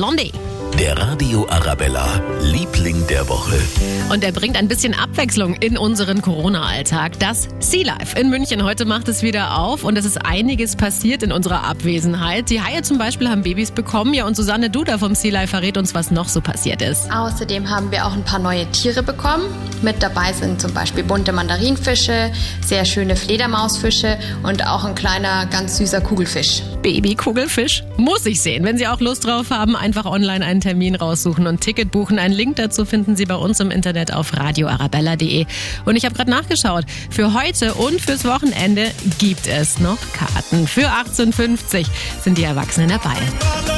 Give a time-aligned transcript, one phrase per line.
[0.00, 0.43] 隆迪。
[0.78, 3.56] Der Radio Arabella, Liebling der Woche.
[4.10, 7.18] Und er bringt ein bisschen Abwechslung in unseren Corona-Alltag.
[7.20, 8.64] Das Sea Life in München.
[8.64, 12.50] Heute macht es wieder auf und es ist einiges passiert in unserer Abwesenheit.
[12.50, 14.14] Die Haie zum Beispiel haben Babys bekommen.
[14.14, 17.08] Ja, und Susanne Duda vom Sea Life verrät uns, was noch so passiert ist.
[17.10, 19.44] Außerdem haben wir auch ein paar neue Tiere bekommen.
[19.82, 25.76] Mit dabei sind zum Beispiel bunte Mandarinfische, sehr schöne Fledermausfische und auch ein kleiner, ganz
[25.76, 26.62] süßer Kugelfisch.
[26.82, 27.84] Baby-Kugelfisch?
[27.96, 28.64] Muss ich sehen.
[28.64, 32.18] Wenn Sie auch Lust drauf haben, einfach online einen Termin raussuchen und Ticket buchen.
[32.18, 35.44] Einen Link dazu finden Sie bei uns im Internet auf radioarabella.de.
[35.84, 36.86] Und ich habe gerade nachgeschaut.
[37.10, 40.66] Für heute und fürs Wochenende gibt es noch Karten.
[40.66, 41.86] Für 1850
[42.22, 43.73] sind die Erwachsenen dabei.